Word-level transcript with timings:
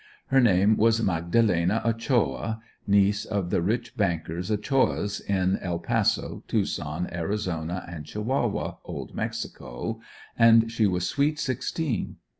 Her 0.29 0.41
name 0.41 0.77
was 0.77 0.99
Magdalena 1.03 1.83
Ochoa, 1.85 2.59
niece 2.87 3.23
to 3.27 3.43
the 3.43 3.61
rich 3.61 3.95
Bankers 3.95 4.49
Ochoa's 4.49 5.19
in 5.19 5.59
El 5.59 5.77
Paso, 5.77 6.43
Tucson, 6.47 7.07
Arizona, 7.13 7.85
and 7.87 8.03
Chihuahua, 8.03 8.77
Old 8.83 9.13
Mexico, 9.13 10.01
and 10.35 10.71
she 10.71 10.87
was 10.87 11.07
sweet 11.07 11.37
sixteen. 11.37 12.15